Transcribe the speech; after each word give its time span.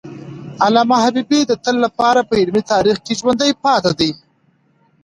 علامه 0.65 0.97
حبیبي 1.05 1.39
د 1.45 1.51
تل 1.63 1.75
لپاره 1.85 2.19
په 2.29 2.33
علمي 2.41 2.63
تاریخ 2.71 2.97
کې 3.05 3.17
ژوندی 3.19 3.51
پاتي 3.63 3.91
دی. 3.99 4.11